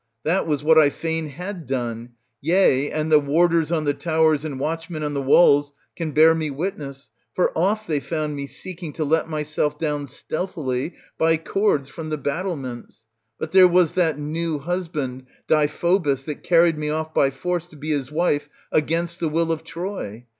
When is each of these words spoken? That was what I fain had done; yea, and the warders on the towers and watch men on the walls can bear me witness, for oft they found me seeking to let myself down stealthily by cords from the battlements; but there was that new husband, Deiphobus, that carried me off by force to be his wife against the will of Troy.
That 0.23 0.47
was 0.47 0.63
what 0.63 0.79
I 0.79 0.89
fain 0.89 1.29
had 1.29 1.67
done; 1.67 2.13
yea, 2.41 2.89
and 2.89 3.11
the 3.11 3.19
warders 3.19 3.71
on 3.71 3.83
the 3.83 3.93
towers 3.93 4.43
and 4.43 4.59
watch 4.59 4.89
men 4.89 5.03
on 5.03 5.13
the 5.13 5.21
walls 5.21 5.73
can 5.95 6.11
bear 6.11 6.33
me 6.33 6.49
witness, 6.49 7.11
for 7.35 7.55
oft 7.55 7.87
they 7.87 7.99
found 7.99 8.35
me 8.35 8.47
seeking 8.47 8.93
to 8.93 9.05
let 9.05 9.29
myself 9.29 9.77
down 9.77 10.07
stealthily 10.07 10.95
by 11.19 11.37
cords 11.37 11.87
from 11.87 12.09
the 12.09 12.17
battlements; 12.17 13.05
but 13.37 13.51
there 13.51 13.67
was 13.67 13.93
that 13.93 14.17
new 14.17 14.57
husband, 14.57 15.27
Deiphobus, 15.47 16.23
that 16.23 16.41
carried 16.41 16.79
me 16.79 16.89
off 16.89 17.13
by 17.13 17.29
force 17.29 17.67
to 17.67 17.75
be 17.75 17.91
his 17.91 18.11
wife 18.11 18.49
against 18.71 19.19
the 19.19 19.29
will 19.29 19.51
of 19.51 19.63
Troy. 19.63 20.25